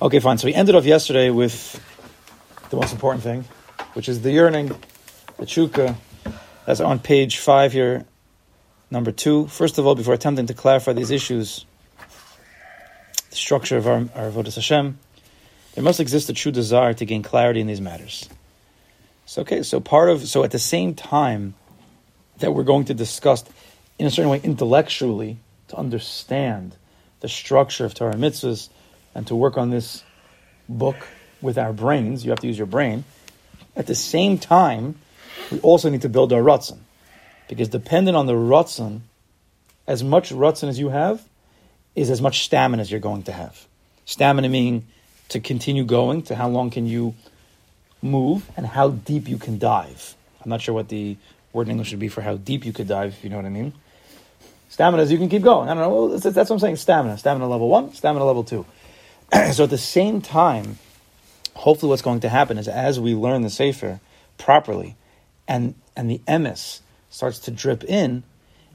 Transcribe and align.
Okay, 0.00 0.20
fine. 0.20 0.36
So 0.36 0.46
we 0.46 0.52
ended 0.52 0.74
off 0.74 0.84
yesterday 0.84 1.30
with 1.30 1.82
the 2.68 2.76
most 2.76 2.92
important 2.92 3.24
thing, 3.24 3.46
which 3.94 4.10
is 4.10 4.20
the 4.20 4.30
yearning, 4.30 4.68
the 5.38 5.46
tshuka. 5.46 5.96
That's 6.66 6.80
on 6.80 6.98
page 6.98 7.38
five 7.38 7.72
here, 7.72 8.04
number 8.90 9.10
two. 9.10 9.46
First 9.46 9.78
of 9.78 9.86
all, 9.86 9.94
before 9.94 10.12
attempting 10.12 10.48
to 10.48 10.54
clarify 10.54 10.92
these 10.92 11.10
issues, 11.10 11.64
the 13.30 13.36
structure 13.36 13.78
of 13.78 13.86
our, 13.86 14.06
our 14.14 14.30
Avodah 14.30 14.54
Hashem, 14.54 14.98
there 15.74 15.82
must 15.82 15.98
exist 15.98 16.28
a 16.28 16.34
true 16.34 16.52
desire 16.52 16.92
to 16.92 17.06
gain 17.06 17.22
clarity 17.22 17.62
in 17.62 17.66
these 17.66 17.80
matters. 17.80 18.28
So, 19.24 19.40
okay, 19.42 19.62
so 19.62 19.80
part 19.80 20.10
of, 20.10 20.28
so 20.28 20.44
at 20.44 20.50
the 20.50 20.58
same 20.58 20.92
time 20.94 21.54
that 22.40 22.52
we're 22.52 22.64
going 22.64 22.84
to 22.84 22.94
discuss 22.94 23.44
in 23.98 24.06
a 24.06 24.10
certain 24.10 24.30
way 24.30 24.42
intellectually 24.44 25.38
to 25.68 25.76
understand 25.76 26.76
the 27.20 27.30
structure 27.30 27.86
of 27.86 27.94
Torah 27.94 28.12
mitzvahs 28.12 28.68
and 29.16 29.26
to 29.28 29.34
work 29.34 29.56
on 29.56 29.70
this 29.70 30.04
book 30.68 31.08
with 31.40 31.56
our 31.56 31.72
brains, 31.72 32.22
you 32.22 32.30
have 32.30 32.40
to 32.40 32.46
use 32.46 32.58
your 32.58 32.66
brain. 32.66 33.02
At 33.74 33.86
the 33.86 33.94
same 33.94 34.36
time, 34.36 34.96
we 35.50 35.58
also 35.60 35.88
need 35.88 36.02
to 36.02 36.10
build 36.10 36.34
our 36.34 36.42
rutzin. 36.42 36.78
Because 37.48 37.68
dependent 37.68 38.14
on 38.14 38.26
the 38.26 38.34
rutzin, 38.34 39.00
as 39.86 40.04
much 40.04 40.30
rutzin 40.30 40.68
as 40.68 40.78
you 40.78 40.90
have 40.90 41.26
is 41.94 42.10
as 42.10 42.20
much 42.20 42.44
stamina 42.44 42.82
as 42.82 42.90
you're 42.90 43.00
going 43.00 43.22
to 43.22 43.32
have. 43.32 43.66
Stamina 44.04 44.50
meaning 44.50 44.86
to 45.30 45.40
continue 45.40 45.84
going, 45.84 46.20
to 46.24 46.34
how 46.34 46.48
long 46.48 46.68
can 46.68 46.86
you 46.86 47.14
move, 48.02 48.46
and 48.54 48.66
how 48.66 48.90
deep 48.90 49.28
you 49.28 49.38
can 49.38 49.58
dive. 49.58 50.14
I'm 50.44 50.50
not 50.50 50.60
sure 50.60 50.74
what 50.74 50.90
the 50.90 51.16
word 51.54 51.68
in 51.68 51.70
English 51.70 51.90
would 51.90 52.00
be 52.00 52.08
for 52.08 52.20
how 52.20 52.36
deep 52.36 52.66
you 52.66 52.72
could 52.72 52.86
dive, 52.86 53.14
if 53.14 53.24
you 53.24 53.30
know 53.30 53.36
what 53.36 53.46
I 53.46 53.50
mean. 53.50 53.72
Stamina 54.68 55.02
is 55.04 55.10
you 55.10 55.16
can 55.16 55.30
keep 55.30 55.42
going. 55.42 55.70
I 55.70 55.74
don't 55.74 55.82
know. 55.82 56.18
That's 56.18 56.36
what 56.36 56.50
I'm 56.50 56.58
saying. 56.58 56.76
Stamina. 56.76 57.16
Stamina 57.16 57.48
level 57.48 57.70
one, 57.70 57.94
stamina 57.94 58.26
level 58.26 58.44
two. 58.44 58.66
so 59.52 59.64
at 59.64 59.70
the 59.70 59.78
same 59.78 60.20
time, 60.20 60.78
hopefully 61.54 61.90
what's 61.90 62.02
going 62.02 62.20
to 62.20 62.28
happen 62.28 62.58
is 62.58 62.68
as 62.68 63.00
we 63.00 63.14
learn 63.14 63.42
the 63.42 63.50
Sefer 63.50 64.00
properly 64.38 64.96
and, 65.48 65.74
and 65.96 66.10
the 66.10 66.20
emes 66.28 66.80
starts 67.10 67.38
to 67.40 67.50
drip 67.50 67.84
in, 67.84 68.22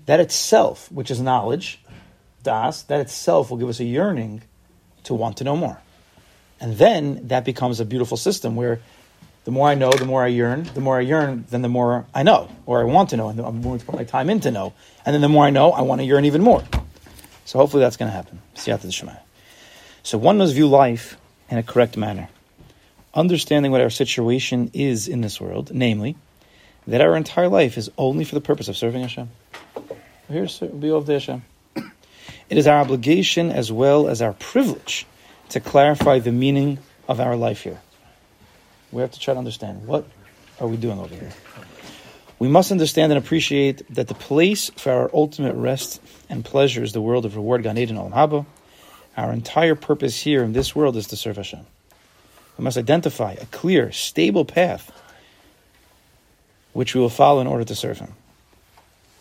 that 0.05 0.19
itself, 0.19 0.91
which 0.91 1.11
is 1.11 1.21
knowledge, 1.21 1.79
das, 2.43 2.81
that 2.83 2.99
itself 2.99 3.49
will 3.49 3.57
give 3.57 3.69
us 3.69 3.79
a 3.79 3.85
yearning 3.85 4.41
to 5.03 5.13
want 5.13 5.37
to 5.37 5.43
know 5.43 5.55
more. 5.55 5.79
And 6.59 6.77
then 6.77 7.27
that 7.27 7.45
becomes 7.45 7.79
a 7.79 7.85
beautiful 7.85 8.17
system 8.17 8.55
where 8.55 8.79
the 9.43 9.51
more 9.51 9.67
I 9.67 9.75
know, 9.75 9.91
the 9.91 10.05
more 10.05 10.23
I 10.23 10.27
yearn. 10.27 10.63
The 10.75 10.81
more 10.81 10.97
I 10.97 11.01
yearn, 11.01 11.45
then 11.49 11.63
the 11.63 11.69
more 11.69 12.05
I 12.13 12.21
know, 12.21 12.49
or 12.67 12.81
I 12.81 12.83
want 12.83 13.09
to 13.09 13.17
know, 13.17 13.29
and 13.29 13.39
I'm 13.39 13.63
willing 13.63 13.79
to 13.79 13.85
put 13.85 13.95
my 13.95 14.03
time 14.03 14.29
in 14.29 14.39
to 14.41 14.51
know. 14.51 14.73
And 15.03 15.13
then 15.13 15.21
the 15.21 15.29
more 15.29 15.45
I 15.45 15.49
know, 15.49 15.71
I 15.71 15.81
want 15.81 15.99
to 15.99 16.05
yearn 16.05 16.25
even 16.25 16.43
more. 16.43 16.63
So 17.45 17.57
hopefully 17.57 17.81
that's 17.81 17.97
going 17.97 18.09
to 18.09 18.15
happen. 18.15 18.39
See 18.53 18.69
you 18.69 18.75
after 18.75 18.87
the 18.87 18.93
Shema. 18.93 19.13
So 20.03 20.17
one 20.17 20.37
must 20.37 20.53
view 20.53 20.67
life 20.67 21.17
in 21.49 21.57
a 21.57 21.63
correct 21.63 21.97
manner, 21.97 22.29
understanding 23.13 23.71
what 23.71 23.81
our 23.81 23.89
situation 23.89 24.71
is 24.73 25.07
in 25.07 25.21
this 25.21 25.39
world, 25.39 25.71
namely, 25.73 26.15
that 26.87 27.01
our 27.01 27.15
entire 27.15 27.47
life 27.49 27.77
is 27.77 27.91
only 27.97 28.25
for 28.25 28.35
the 28.35 28.41
purpose 28.41 28.67
of 28.67 28.75
serving 28.75 29.01
Hashem. 29.01 29.29
Here's 30.27 30.59
be 30.59 30.89
of 30.89 31.07
Hashem. 31.07 31.43
It 31.75 32.57
is 32.57 32.67
our 32.67 32.79
obligation 32.79 33.51
as 33.51 33.71
well 33.71 34.07
as 34.07 34.21
our 34.21 34.33
privilege 34.33 35.05
to 35.49 35.59
clarify 35.59 36.19
the 36.19 36.31
meaning 36.31 36.79
of 37.07 37.19
our 37.19 37.35
life 37.35 37.61
here. 37.61 37.79
We 38.91 39.01
have 39.01 39.11
to 39.11 39.19
try 39.19 39.33
to 39.33 39.37
understand 39.37 39.87
what 39.87 40.05
are 40.59 40.67
we 40.67 40.77
doing 40.77 40.99
over 40.99 41.13
here. 41.13 41.31
We 42.39 42.47
must 42.47 42.71
understand 42.71 43.11
and 43.11 43.23
appreciate 43.23 43.83
that 43.93 44.07
the 44.07 44.15
place 44.15 44.69
for 44.71 44.91
our 44.91 45.11
ultimate 45.13 45.55
rest 45.55 46.01
and 46.29 46.43
pleasure 46.43 46.83
is 46.83 46.91
the 46.91 47.01
world 47.01 47.25
of 47.25 47.35
reward, 47.35 47.63
Gan 47.63 47.77
Eden 47.77 47.97
Olam 47.97 48.11
Haba. 48.11 48.45
Our 49.17 49.31
entire 49.33 49.75
purpose 49.75 50.21
here 50.21 50.43
in 50.43 50.53
this 50.53 50.75
world 50.75 50.95
is 50.95 51.07
to 51.07 51.17
serve 51.17 51.37
Hashem. 51.37 51.65
We 52.57 52.63
must 52.63 52.77
identify 52.77 53.33
a 53.33 53.45
clear, 53.47 53.91
stable 53.91 54.45
path 54.45 54.91
which 56.73 56.95
we 56.95 57.01
will 57.01 57.09
follow 57.09 57.41
in 57.41 57.47
order 57.47 57.63
to 57.65 57.75
serve 57.75 57.99
Him. 57.99 58.13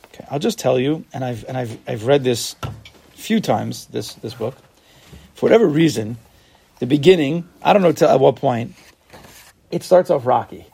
Okay, 0.07 0.25
I'll 0.31 0.39
just 0.39 0.59
tell 0.59 0.79
you, 0.79 1.05
and 1.13 1.25
I've 1.25 1.45
and 1.49 1.57
I've 1.57 1.79
I've 1.87 2.07
read 2.07 2.25
this 2.25 2.57
a 2.63 2.71
few 3.13 3.41
times. 3.41 3.87
This 3.87 4.15
this 4.15 4.35
book, 4.35 4.57
for 5.35 5.47
whatever 5.47 5.67
reason, 5.67 6.17
the 6.79 6.87
beginning. 6.87 7.49
I 7.63 7.73
don't 7.73 7.83
know 7.83 7.93
to, 7.93 8.11
at 8.11 8.21
what 8.21 8.37
point 8.37 8.75
it 9.71 9.83
starts 9.83 10.11
off 10.11 10.27
rocky. 10.27 10.67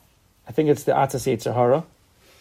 I 0.49 0.53
think 0.53 0.69
it's 0.69 0.85
the 0.85 0.93
Atzas 0.93 1.43
Sahara. 1.43 1.85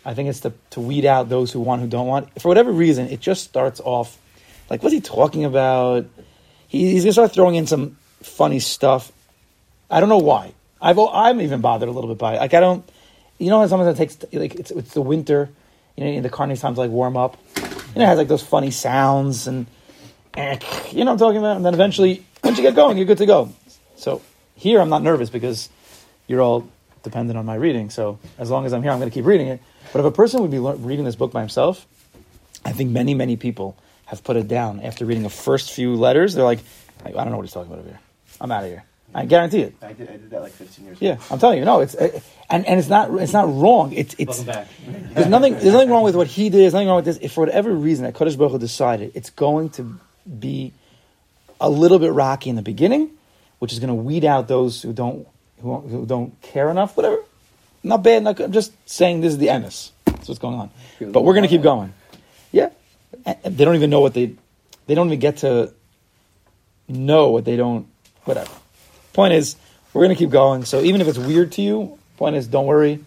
I 0.08 0.14
think 0.14 0.30
it's 0.30 0.41
to, 0.41 0.53
to 0.72 0.80
weed 0.80 1.06
out 1.06 1.30
those 1.30 1.52
who 1.52 1.59
want, 1.59 1.81
who 1.81 1.88
don't 1.88 2.06
want. 2.06 2.40
For 2.40 2.47
whatever 2.47 2.72
reason, 2.72 3.08
it 3.08 3.19
just 3.19 3.44
starts 3.44 3.81
off 3.84 4.19
like, 4.69 4.84
what's 4.84 4.94
he 4.94 5.02
talking 5.02 5.46
about? 5.46 6.06
He, 6.75 6.91
he's 6.91 7.03
going 7.03 7.12
to 7.12 7.13
start 7.13 7.31
throwing 7.31 7.56
in 7.56 7.68
some 7.68 7.96
funny 8.22 8.59
stuff. 8.59 9.09
I 9.90 10.02
don't 10.02 10.09
know 10.09 10.18
why. 10.18 10.53
I've, 10.81 11.00
I'm 11.00 11.40
even 11.40 11.62
bothered 11.62 11.88
a 11.88 11.91
little 11.91 12.09
bit 12.09 12.18
by 12.18 12.36
it. 12.36 12.40
Like, 12.40 12.53
I 12.53 12.59
don't, 12.59 12.88
you 13.38 13.50
know, 13.50 13.66
sometimes 13.66 13.97
it 13.97 13.97
takes, 13.97 14.34
like, 14.34 14.56
it's, 14.56 14.72
it's 14.72 14.94
the 14.94 15.02
winter, 15.02 15.50
you 15.96 16.03
know, 16.03 16.22
the 16.22 16.30
carnage 16.30 16.59
times 16.59 16.78
like 16.78 16.91
warm 16.91 17.16
up. 17.16 17.38
And 17.56 18.03
it 18.03 18.06
has 18.06 18.18
like 18.18 18.28
those 18.28 18.44
funny 18.44 18.72
sounds 18.72 19.47
and, 19.47 19.68
and, 20.34 20.62
you 20.91 21.06
know 21.06 21.12
I'm 21.12 21.18
talking 21.18 21.38
about? 21.38 21.56
And 21.56 21.66
then 21.66 21.74
eventually, 21.74 22.25
once 22.44 22.58
you 22.58 22.64
get 22.64 22.75
going, 22.75 22.97
you're 22.97 23.06
good 23.06 23.19
to 23.19 23.25
go. 23.25 23.53
So 23.96 24.22
here 24.56 24.81
I'm 24.81 24.90
not 24.90 25.02
nervous 25.02 25.30
because 25.30 25.69
you're 26.28 26.41
all 26.41 26.68
dependent 27.03 27.40
on 27.40 27.46
my 27.46 27.56
reading. 27.56 27.90
So 27.90 28.19
as 28.38 28.52
long 28.52 28.66
as 28.66 28.74
I'm 28.74 28.84
here, 28.84 28.91
I'm 28.91 29.00
going 29.00 29.09
to 29.09 29.14
keep 29.14 29.25
reading 29.25 29.47
it. 29.47 29.62
But 29.94 30.00
if 30.00 30.06
a 30.08 30.12
person 30.12 30.41
would 30.41 30.52
be 30.52 30.59
le- 30.59 30.75
reading 30.75 31.06
this 31.06 31.16
book 31.16 31.31
by 31.31 31.40
himself, 31.40 31.88
I 32.66 32.74
think 32.74 32.91
many, 32.91 33.14
many 33.14 33.38
people 33.38 33.78
have 34.06 34.24
put 34.24 34.36
it 34.38 34.48
down 34.48 34.82
after 34.82 35.06
reading 35.06 35.24
the 35.24 35.30
first 35.30 35.72
few 35.72 35.96
letters. 35.96 36.34
They're 36.36 36.44
like, 36.44 36.60
I 37.04 37.12
don't 37.12 37.30
know 37.32 37.38
what 37.38 37.44
he's 37.44 37.54
talking 37.54 37.72
about 37.72 37.80
over 37.80 37.90
here. 37.90 38.00
I'm 38.40 38.52
out 38.52 38.64
of 38.64 38.70
here. 38.70 38.84
I 39.14 39.26
guarantee 39.26 39.62
it. 39.62 39.76
I 39.82 39.94
did, 39.94 40.10
I 40.10 40.14
did 40.14 40.30
that 40.32 40.42
like 40.42 40.52
15 40.52 40.86
years 40.86 40.98
Yeah. 41.00 41.18
I'm 41.32 41.40
telling 41.40 41.58
you, 41.60 41.64
no, 41.66 41.80
it's 41.80 41.96
uh, 41.96 42.20
and, 42.50 42.66
and 42.66 42.80
it's 42.80 42.90
not 42.90 43.10
it's 43.22 43.32
not 43.32 43.46
wrong. 43.48 43.94
It's 43.94 44.14
it's 44.18 44.44
back. 44.44 44.68
there's 44.86 45.28
nothing 45.28 45.54
there's 45.54 45.72
nothing 45.74 45.90
wrong 45.90 46.04
with 46.04 46.16
what 46.18 46.28
he 46.28 46.50
did. 46.50 46.60
There's 46.60 46.74
nothing 46.74 46.88
wrong 46.90 46.98
with 46.98 47.06
this. 47.06 47.18
If 47.22 47.32
for 47.32 47.42
whatever 47.46 47.72
reason 47.74 48.04
that 48.04 48.14
Kodesh 48.14 48.38
Baruch 48.38 48.52
Hu 48.52 48.60
decided 48.60 49.14
it's 49.16 49.30
going 49.30 49.70
to 49.72 49.98
be 50.40 50.74
a 51.62 51.70
little 51.70 51.98
bit 52.00 52.12
rocky 52.12 52.50
in 52.50 52.58
the 52.58 52.62
beginning, 52.62 53.12
which 53.60 53.72
is 53.72 53.80
going 53.80 53.88
to 53.88 53.94
weed 53.96 54.26
out 54.26 54.50
those 54.50 54.82
who 54.82 54.92
don't 54.92 55.26
who, 55.62 55.80
who 55.80 56.06
don't 56.06 56.40
care 56.42 56.70
enough. 56.70 56.98
Whatever, 56.98 57.20
not 57.84 58.04
bad. 58.04 58.22
Not 58.24 58.36
good. 58.36 58.48
I'm 58.48 58.52
just 58.52 58.74
saying 58.90 59.22
this 59.22 59.32
is 59.32 59.38
the 59.38 59.48
emes. 59.48 59.92
That's 60.06 60.28
what's 60.28 60.40
going 60.40 60.56
on. 60.56 60.72
But 61.00 61.24
we're 61.24 61.34
going 61.36 61.44
to 61.44 61.50
keep 61.50 61.62
going. 61.62 61.94
Yeah, 62.52 62.66
And- 62.66 62.72
and 62.72 62.84
they 63.25 63.66
don't 63.66 63.75
even 63.75 63.90
know 63.90 64.02
what 64.02 64.13
they 64.13 64.36
they 64.88 64.96
don't 64.96 65.08
even 65.08 65.19
get 65.19 65.38
to 65.38 65.74
know 66.88 67.30
what 67.30 67.46
they 67.46 67.56
don't. 67.56 67.88
Whatever. 68.25 68.52
Point 69.13 69.34
is, 69.34 69.56
we're 69.94 70.03
going 70.03 70.16
to 70.16 70.19
keep 70.19 70.31
going. 70.31 70.66
So 70.66 70.81
even 70.81 71.02
if 71.02 71.08
it's 71.08 71.18
weird 71.18 71.52
to 71.53 71.62
you, 71.62 71.97
point 72.18 72.35
is, 72.35 72.47
don't 72.47 72.66
worry. 72.66 73.03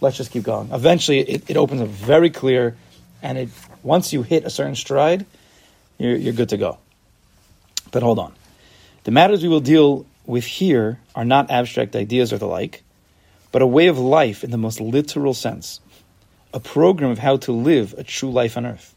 Let's 0.00 0.16
just 0.16 0.30
keep 0.32 0.42
going. 0.42 0.70
Eventually, 0.72 1.20
it, 1.20 1.50
it 1.50 1.56
opens 1.56 1.80
up 1.80 1.88
very 1.88 2.30
clear, 2.30 2.76
and 3.22 3.38
it 3.38 3.48
once 3.82 4.12
you 4.12 4.22
hit 4.22 4.44
a 4.44 4.50
certain 4.50 4.74
stride, 4.74 5.26
you're, 5.98 6.16
you're 6.16 6.32
good 6.32 6.48
to 6.50 6.56
go. 6.56 6.78
But 7.90 8.02
hold 8.02 8.18
on. 8.18 8.34
The 9.04 9.10
matters 9.10 9.42
we 9.42 9.48
will 9.48 9.60
deal 9.60 10.06
with 10.26 10.44
here 10.44 10.98
are 11.14 11.24
not 11.24 11.50
abstract 11.50 11.96
ideas 11.96 12.32
or 12.32 12.38
the 12.38 12.46
like, 12.46 12.82
but 13.50 13.62
a 13.62 13.66
way 13.66 13.88
of 13.88 13.98
life 13.98 14.44
in 14.44 14.50
the 14.50 14.58
most 14.58 14.80
literal 14.80 15.34
sense, 15.34 15.80
a 16.54 16.60
program 16.60 17.10
of 17.10 17.18
how 17.18 17.36
to 17.38 17.52
live 17.52 17.94
a 17.98 18.04
true 18.04 18.30
life 18.30 18.56
on 18.56 18.66
earth, 18.66 18.94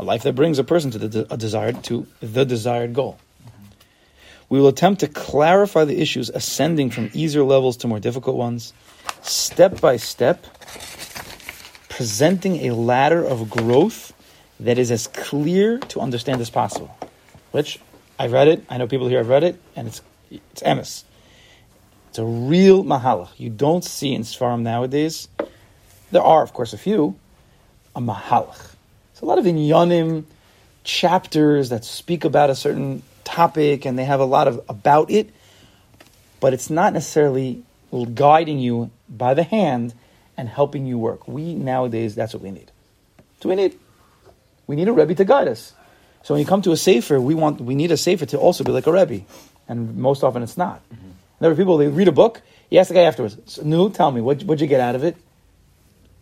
a 0.00 0.02
life 0.02 0.22
that 0.22 0.34
brings 0.34 0.58
a 0.58 0.64
person 0.64 0.90
to 0.90 0.98
the 0.98 1.24
desired 1.36 1.84
to 1.84 2.06
the 2.20 2.46
desired 2.46 2.94
goal. 2.94 3.18
We 4.48 4.58
will 4.58 4.68
attempt 4.68 5.00
to 5.00 5.08
clarify 5.08 5.84
the 5.84 6.00
issues 6.00 6.30
ascending 6.30 6.90
from 6.90 7.10
easier 7.12 7.44
levels 7.44 7.76
to 7.78 7.86
more 7.86 8.00
difficult 8.00 8.36
ones, 8.36 8.72
step 9.20 9.78
by 9.78 9.98
step, 9.98 10.46
presenting 11.90 12.66
a 12.66 12.74
ladder 12.74 13.22
of 13.22 13.50
growth 13.50 14.14
that 14.58 14.78
is 14.78 14.90
as 14.90 15.06
clear 15.06 15.78
to 15.78 16.00
understand 16.00 16.40
as 16.40 16.48
possible. 16.48 16.96
Which 17.50 17.78
I've 18.18 18.32
read 18.32 18.48
it, 18.48 18.64
I 18.70 18.78
know 18.78 18.86
people 18.86 19.08
here 19.08 19.18
have 19.18 19.28
read 19.28 19.44
it, 19.44 19.60
and 19.76 19.86
it's 19.86 20.00
it's 20.30 20.62
emes. 20.62 21.04
It's 22.08 22.18
a 22.18 22.24
real 22.24 22.84
mahalach. 22.84 23.28
You 23.36 23.50
don't 23.50 23.84
see 23.84 24.14
in 24.14 24.22
Sfarim 24.22 24.62
nowadays. 24.62 25.28
There 26.10 26.22
are, 26.22 26.42
of 26.42 26.54
course, 26.54 26.72
a 26.72 26.78
few. 26.78 27.16
A 27.94 28.00
mahalach. 28.00 28.69
It's 29.20 29.22
a 29.22 29.26
lot 29.26 29.38
of 29.38 29.44
inyanim 29.44 30.24
chapters 30.82 31.68
that 31.68 31.84
speak 31.84 32.24
about 32.24 32.48
a 32.48 32.54
certain 32.54 33.02
topic, 33.22 33.84
and 33.84 33.98
they 33.98 34.06
have 34.06 34.18
a 34.18 34.24
lot 34.24 34.48
of 34.48 34.64
about 34.66 35.10
it, 35.10 35.28
but 36.40 36.54
it's 36.54 36.70
not 36.70 36.94
necessarily 36.94 37.62
guiding 38.14 38.60
you 38.60 38.90
by 39.10 39.34
the 39.34 39.42
hand 39.42 39.92
and 40.38 40.48
helping 40.48 40.86
you 40.86 40.96
work. 40.96 41.28
We 41.28 41.52
nowadays, 41.54 42.14
that's 42.14 42.32
what 42.32 42.42
we 42.42 42.50
need. 42.50 42.70
What 43.42 43.50
we 43.50 43.56
need. 43.56 43.78
We 44.66 44.74
need 44.74 44.88
a 44.88 44.92
rebbe 44.94 45.14
to 45.16 45.26
guide 45.26 45.48
us. 45.48 45.74
So 46.22 46.32
when 46.32 46.40
you 46.40 46.46
come 46.46 46.62
to 46.62 46.72
a 46.72 46.76
sefer, 46.78 47.20
we 47.20 47.34
want 47.34 47.60
we 47.60 47.74
need 47.74 47.92
a 47.92 47.98
sefer 47.98 48.24
to 48.24 48.38
also 48.38 48.64
be 48.64 48.72
like 48.72 48.86
a 48.86 48.92
rebbe, 48.92 49.26
and 49.68 49.98
most 49.98 50.24
often 50.24 50.42
it's 50.42 50.56
not. 50.56 50.80
Mm-hmm. 50.88 51.10
There 51.40 51.50
are 51.50 51.54
people 51.54 51.76
they 51.76 51.88
read 51.88 52.08
a 52.08 52.12
book. 52.12 52.40
You 52.70 52.78
ask 52.78 52.88
the 52.88 52.94
guy 52.94 53.02
afterwards, 53.02 53.36
so, 53.44 53.60
"No, 53.64 53.90
tell 53.90 54.12
me 54.12 54.22
what 54.22 54.44
what'd 54.44 54.62
you 54.62 54.66
get 54.66 54.80
out 54.80 54.94
of 54.94 55.04
it?" 55.04 55.14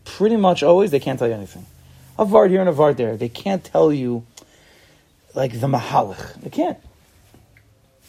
Pretty 0.04 0.36
much 0.36 0.64
always 0.64 0.90
they 0.90 0.98
can't 0.98 1.16
tell 1.16 1.28
you 1.28 1.34
anything. 1.34 1.64
A 2.19 2.25
vart 2.25 2.50
here 2.50 2.61
and 2.61 2.69
a 2.69 2.73
vart 2.73 2.97
there. 2.97 3.17
They 3.17 3.29
can't 3.29 3.62
tell 3.62 3.93
you 3.93 4.26
like 5.35 5.53
the 5.53 5.69
mahalach. 5.69 6.35
They 6.41 6.50
can't. 6.50 6.79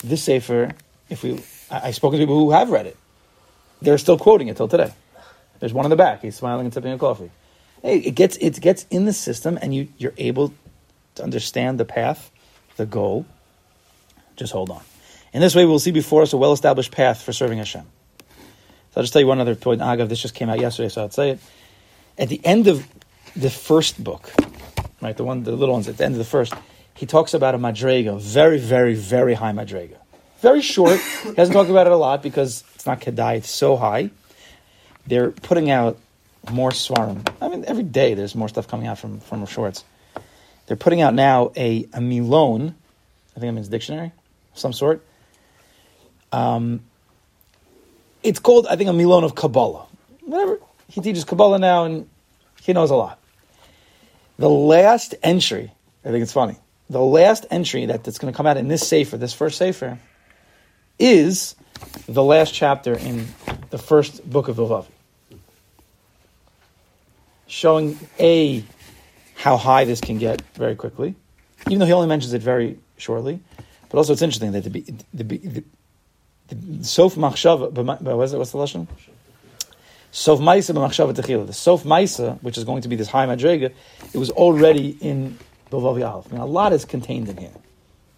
This 0.03 0.23
sefer 0.23 0.71
if 1.09 1.23
we, 1.23 1.41
I, 1.69 1.87
I've 1.87 1.95
spoken 1.95 2.19
to 2.19 2.23
people 2.23 2.39
who 2.39 2.51
have 2.51 2.69
read 2.69 2.85
it. 2.85 2.97
They're 3.81 3.97
still 3.97 4.17
quoting 4.17 4.47
it 4.47 4.57
till 4.57 4.67
today. 4.67 4.91
There's 5.59 5.73
one 5.73 5.85
in 5.85 5.89
the 5.89 5.95
back. 5.95 6.21
He's 6.21 6.35
smiling 6.35 6.65
and 6.65 6.73
sipping 6.73 6.91
a 6.91 6.97
coffee. 6.97 7.31
Hey, 7.81 7.99
it 7.99 8.11
gets 8.15 8.37
it 8.37 8.59
gets 8.59 8.85
in 8.89 9.05
the 9.05 9.13
system, 9.13 9.57
and 9.61 9.73
you 9.73 9.87
you're 9.97 10.13
able 10.17 10.53
to 11.15 11.23
understand 11.23 11.79
the 11.79 11.85
path, 11.85 12.31
the 12.77 12.85
goal. 12.85 13.25
Just 14.35 14.53
hold 14.53 14.69
on. 14.69 14.81
In 15.33 15.41
this 15.41 15.55
way, 15.55 15.65
we'll 15.65 15.79
see 15.79 15.91
before 15.91 16.21
us 16.21 16.33
a 16.33 16.37
well-established 16.37 16.91
path 16.91 17.21
for 17.21 17.33
serving 17.33 17.57
Hashem. 17.57 17.83
So 18.23 18.25
I'll 18.97 19.03
just 19.03 19.13
tell 19.13 19.21
you 19.21 19.27
one 19.27 19.39
other 19.39 19.55
point. 19.55 19.81
Agav, 19.81 20.09
this 20.09 20.21
just 20.21 20.33
came 20.33 20.49
out 20.49 20.59
yesterday, 20.59 20.89
so 20.89 21.03
I'll 21.03 21.09
say 21.09 21.31
it. 21.31 21.39
At 22.17 22.29
the 22.29 22.41
end 22.43 22.67
of 22.67 22.85
the 23.35 23.49
first 23.49 24.03
book, 24.03 24.31
right, 25.01 25.15
the 25.15 25.23
one, 25.23 25.43
the 25.43 25.51
little 25.51 25.73
ones 25.73 25.87
at 25.87 25.97
the 25.97 26.05
end 26.05 26.15
of 26.15 26.19
the 26.19 26.25
first, 26.25 26.53
he 26.95 27.05
talks 27.05 27.33
about 27.33 27.55
a 27.55 27.57
madrega, 27.57 28.19
very, 28.19 28.59
very, 28.59 28.93
very 28.93 29.33
high 29.33 29.51
madrega. 29.51 29.95
Very 30.41 30.61
short. 30.61 30.99
he 31.23 31.33
doesn't 31.33 31.53
talk 31.53 31.69
about 31.69 31.87
it 31.87 31.93
a 31.93 31.97
lot 31.97 32.23
because 32.23 32.63
it's 32.75 32.85
not 32.85 33.01
kedai. 33.01 33.37
It's 33.37 33.49
so 33.49 33.75
high. 33.75 34.09
They're 35.07 35.31
putting 35.31 35.69
out 35.69 35.97
more 36.51 36.71
svarim. 36.71 37.27
I 37.41 37.49
mean, 37.49 37.65
every 37.67 37.83
day 37.83 38.13
there's 38.13 38.35
more 38.35 38.47
stuff 38.47 38.67
coming 38.67 38.87
out 38.87 38.99
from 38.99 39.19
from 39.19 39.45
Schwartz. 39.45 39.83
They're 40.67 40.77
putting 40.77 41.01
out 41.01 41.13
now 41.13 41.51
a 41.57 41.83
a 41.93 41.99
milon. 41.99 42.73
I 43.35 43.39
think 43.39 43.49
it 43.49 43.51
means 43.51 43.67
dictionary, 43.67 44.11
of 44.53 44.59
some 44.59 44.73
sort. 44.73 45.05
Um, 46.31 46.81
it's 48.23 48.39
called, 48.39 48.67
I 48.67 48.75
think, 48.75 48.89
a 48.89 48.93
milon 48.93 49.23
of 49.23 49.35
Kabbalah. 49.35 49.87
Whatever. 50.21 50.59
He 50.87 51.01
teaches 51.01 51.23
Kabbalah 51.23 51.59
now, 51.59 51.85
and 51.85 52.09
he 52.61 52.73
knows 52.73 52.91
a 52.91 52.95
lot. 52.95 53.18
The 54.39 54.49
last 54.49 55.13
entry, 55.21 55.71
I 56.03 56.09
think 56.09 56.23
it's 56.23 56.33
funny 56.33 56.57
the 56.89 57.01
last 57.01 57.45
entry 57.51 57.85
that, 57.85 58.03
that's 58.03 58.17
going 58.17 58.33
to 58.33 58.35
come 58.35 58.47
out 58.47 58.57
in 58.57 58.67
this 58.67 58.87
Sefer, 58.87 59.17
this 59.17 59.33
first 59.33 59.57
Sefer, 59.57 59.99
is 60.97 61.55
the 62.07 62.23
last 62.23 62.53
chapter 62.53 62.93
in 62.93 63.27
the 63.69 63.77
first 63.77 64.27
book 64.27 64.47
of 64.47 64.57
Bilvavi. 64.57 64.87
Showing 67.47 67.99
A, 68.19 68.63
how 69.35 69.57
high 69.57 69.85
this 69.85 70.01
can 70.01 70.17
get 70.17 70.41
very 70.53 70.75
quickly, 70.75 71.15
even 71.67 71.79
though 71.79 71.85
he 71.85 71.93
only 71.93 72.07
mentions 72.07 72.33
it 72.33 72.41
very 72.41 72.77
shortly. 72.97 73.39
But 73.89 73.97
also, 73.97 74.13
it's 74.13 74.21
interesting 74.21 74.51
that 74.51 74.63
the, 74.63 74.69
the, 75.13 75.23
the, 75.23 75.63
the 76.49 76.83
Sof 76.83 77.15
Machshava, 77.15 77.71
what's, 78.15 78.33
what's 78.33 78.51
the 78.51 78.57
lesson? 78.57 78.87
Sof 80.11 80.39
Maisa 80.39 80.73
b'Machshava 80.73 81.13
Techila. 81.13 81.45
The 81.45 81.53
Sof 81.53 81.83
Maisa, 81.83 82.41
which 82.41 82.57
is 82.57 82.63
going 82.63 82.81
to 82.81 82.87
be 82.87 82.95
this 82.95 83.07
high 83.07 83.27
Madrega, 83.27 83.71
it 84.13 84.17
was 84.17 84.31
already 84.31 84.97
in 85.01 85.37
Bilvavi 85.71 86.07
Aleph. 86.07 86.27
I 86.29 86.31
mean, 86.31 86.41
a 86.41 86.45
lot 86.45 86.73
is 86.73 86.85
contained 86.85 87.29
in 87.29 87.37
here. 87.37 87.51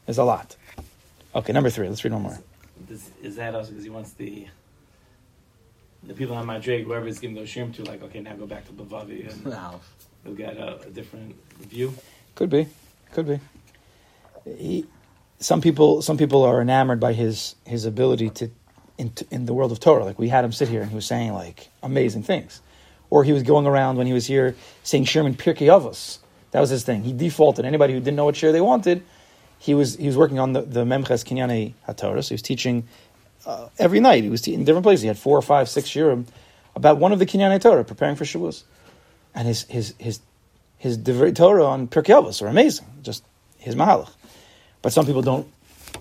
There's 0.05 0.17
a 0.17 0.23
lot. 0.23 0.55
Okay, 1.35 1.53
number 1.53 1.69
three. 1.69 1.87
Let's 1.87 2.03
read 2.03 2.13
one 2.13 2.23
more. 2.23 2.39
Is, 2.89 3.11
is 3.21 3.35
that 3.37 3.55
also 3.55 3.69
because 3.69 3.83
he 3.83 3.89
wants 3.89 4.11
the 4.13 4.47
the 6.03 6.13
people 6.13 6.35
on 6.35 6.47
Madrig, 6.47 6.85
whoever 6.85 7.05
he's 7.05 7.19
giving 7.19 7.35
those 7.35 7.49
shrimp 7.49 7.75
to, 7.75 7.83
like, 7.83 8.01
okay, 8.01 8.21
now 8.21 8.33
go 8.33 8.47
back 8.47 8.65
to 8.65 8.71
Bilvavi 8.71 9.31
and 9.31 9.45
we'll 10.25 10.33
get 10.35 10.57
a, 10.57 10.81
a, 10.81 10.89
different 10.89 11.35
view? 11.59 11.93
Could 12.35 12.49
be. 12.49 12.67
Could 13.13 13.27
be. 13.27 13.39
He, 14.45 14.87
some 15.39 15.61
people, 15.61 16.01
some 16.01 16.17
people 16.17 16.43
are 16.43 16.61
enamored 16.61 16.99
by 16.99 17.13
his 17.13 17.55
his 17.65 17.85
ability 17.85 18.29
to 18.31 18.49
in, 19.01 19.11
in 19.29 19.45
the 19.45 19.53
world 19.53 19.71
of 19.71 19.79
Torah. 19.79 20.05
Like 20.05 20.19
we 20.19 20.29
had 20.29 20.45
him 20.45 20.51
sit 20.51 20.69
here 20.69 20.81
and 20.81 20.89
he 20.89 20.95
was 20.95 21.05
saying 21.05 21.33
like 21.33 21.69
amazing 21.83 22.23
things, 22.23 22.61
or 23.09 23.23
he 23.23 23.33
was 23.33 23.43
going 23.43 23.65
around 23.67 23.97
when 23.97 24.07
he 24.07 24.13
was 24.13 24.25
here 24.27 24.55
saying 24.83 25.05
Sherman 25.05 25.35
Pirkei 25.35 25.67
Avos 25.67 26.19
that 26.51 26.59
was 26.59 26.69
his 26.69 26.83
thing. 26.83 27.03
He 27.03 27.13
defaulted. 27.13 27.65
Anybody 27.65 27.93
who 27.93 27.99
didn't 27.99 28.15
know 28.15 28.25
what 28.25 28.35
share 28.35 28.51
they 28.51 28.61
wanted, 28.61 29.03
he 29.57 29.73
was 29.73 29.95
he 29.95 30.07
was 30.07 30.17
working 30.17 30.39
on 30.39 30.53
the, 30.53 30.61
the 30.61 30.83
Memches 30.83 31.23
Kinyane 31.25 31.73
HaTorah. 31.87 32.23
So 32.23 32.29
he 32.29 32.33
was 32.33 32.41
teaching 32.41 32.87
uh, 33.45 33.69
every 33.79 33.99
night. 33.99 34.23
He 34.23 34.29
was 34.29 34.47
in 34.47 34.63
different 34.65 34.83
places. 34.83 35.01
He 35.01 35.07
had 35.07 35.17
four 35.17 35.37
or 35.37 35.41
five, 35.41 35.69
six 35.69 35.89
shirim 35.89 36.25
about 36.75 36.97
one 36.97 37.11
of 37.11 37.19
the 37.19 37.25
Kinyane 37.25 37.59
Torah, 37.61 37.83
preparing 37.83 38.15
for 38.15 38.25
Shavuos. 38.25 38.63
And 39.33 39.47
his 39.47 39.63
his 39.63 39.95
his 39.97 40.19
his 40.77 40.97
Divrei 40.97 41.33
Torah 41.33 41.65
on 41.65 41.87
Pirkei 41.87 42.21
Avos 42.21 42.41
are 42.41 42.47
amazing. 42.47 42.85
Just 43.01 43.23
his 43.57 43.75
mahalach. 43.75 44.11
But 44.81 44.91
some 44.91 45.05
people 45.05 45.21
don't 45.21 45.47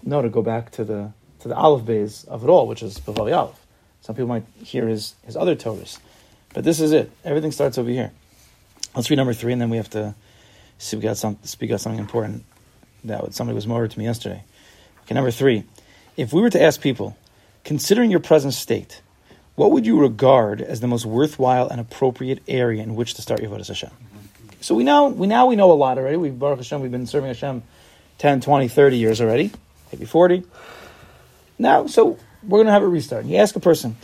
know 0.03 0.23
to 0.23 0.29
go 0.29 0.43
back 0.43 0.73
to 0.73 0.85
the 0.85 1.13
to 1.41 1.49
the 1.49 1.57
Aleph 1.57 1.85
base 1.85 2.25
of 2.25 2.45
it 2.45 2.49
all, 2.49 2.67
which 2.67 2.83
is 2.83 2.99
Bilvavi 2.99 3.37
Aleph. 3.37 3.59
Some 4.03 4.15
people 4.15 4.29
might 4.29 4.45
hear 4.63 4.87
his 4.89 5.15
his 5.25 5.37
other 5.37 5.57
Torahs. 5.57 5.99
But 6.55 6.65
this 6.65 6.81
is 6.81 6.93
it. 6.93 7.11
Everything 7.25 7.53
starts 7.53 7.79
over 7.79 7.91
here. 7.91 8.13
Let's 8.95 9.09
read 9.09 9.17
number 9.17 9.35
three, 9.35 9.53
and 9.53 9.63
then 9.63 9.71
we 9.71 9.77
have 9.77 9.91
to 9.91 10.15
speak 10.79 11.05
out, 11.05 11.17
some, 11.17 11.39
speak 11.45 11.71
out 11.71 11.81
something 11.81 12.01
important 12.01 12.45
that 13.05 13.35
somebody 13.35 13.55
was 13.55 13.67
more 13.67 13.87
to 13.87 13.99
me 13.99 14.05
yesterday. 14.05 14.43
Okay, 15.03 15.15
number 15.15 15.31
three. 15.31 15.65
If 16.17 16.33
we 16.33 16.43
were 16.43 16.51
to 16.51 16.61
ask 16.61 16.81
people, 16.81 17.17
considering 17.65 18.11
your 18.11 18.21
present 18.21 18.53
state, 18.53 19.01
what 19.55 19.71
would 19.71 19.87
you 19.87 20.01
regard 20.01 20.61
as 20.61 20.81
the 20.81 20.89
most 20.89 21.07
worthwhile 21.07 21.69
and 21.69 21.81
appropriate 21.81 22.43
area 22.49 22.83
in 22.83 22.97
which 22.97 23.15
to 23.15 23.23
start 23.23 23.41
your 23.41 23.51
Avodah 23.51 23.69
Hashem? 23.69 23.91
Mm-hmm. 23.91 24.49
So 24.61 24.75
we 24.75 24.83
now 24.83 25.09
we 25.09 25.27
now 25.27 25.47
we 25.47 25.57
know 25.57 25.71
a 25.71 25.75
lot 25.75 25.99
already. 25.99 26.17
We've 26.17 26.37
Baruch 26.37 26.59
Hashem, 26.59 26.81
we've 26.81 26.91
been 26.91 27.07
serving 27.07 27.29
Hashem 27.29 27.63
10, 28.19 28.41
20, 28.41 28.69
30 28.69 28.97
years 28.97 29.21
already, 29.21 29.53
maybe 29.93 30.05
40. 30.05 30.43
Now, 31.61 31.87
so 31.87 32.19
we're 32.43 32.59
going 32.59 32.67
to 32.67 32.73
have 32.73 32.83
a 32.83 32.89
restart. 32.89 33.23
And 33.23 33.31
You 33.31 33.39
ask 33.39 33.55
a 33.55 33.61
person, 33.61 33.97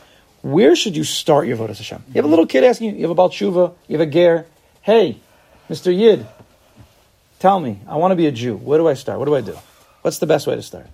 where 0.43 0.77
should 0.77 0.97
you 0.97 1.05
start 1.05 1.47
your 1.47 1.57
Avodah 1.57 1.77
Hashem? 1.77 2.05
You 2.09 2.15
have 2.15 2.25
a 2.25 2.29
little 2.29 2.47
kid 2.47 2.63
asking 2.63 2.91
you, 2.91 2.97
you 2.97 3.03
have 3.03 3.11
a 3.11 3.15
Baal 3.15 3.31
Tshuva, 3.31 3.75
you 3.89 3.99
have 3.99 4.07
a 4.07 4.11
Ger, 4.11 4.47
hey, 4.83 5.19
Mr. 5.69 5.97
Yid, 5.97 6.27
Tell 7.39 7.61
me, 7.61 7.81
I 7.87 7.97
want 7.97 8.13
to 8.13 8.17
be 8.17 8.27
a 8.27 8.33
Jew. 8.33 8.57
Where 8.57 8.79
do 8.79 8.89
I 8.89 8.95
start? 8.95 9.19
What 9.19 9.27
do 9.27 9.35
I 9.35 9.41
do? 9.41 9.57
What's 10.03 10.19
the 10.19 10.27
best 10.27 10.47
way 10.47 10.55
to 10.55 10.63
start? 10.63 10.87